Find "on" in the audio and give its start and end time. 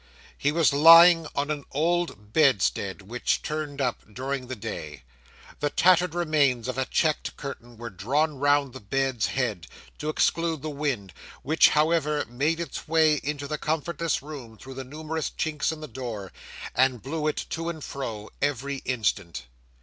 1.35-1.51